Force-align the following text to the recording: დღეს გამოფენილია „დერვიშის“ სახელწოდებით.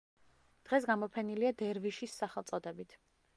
დღეს 0.69 0.87
გამოფენილია 0.91 1.51
„დერვიშის“ 1.61 2.17
სახელწოდებით. 2.23 2.99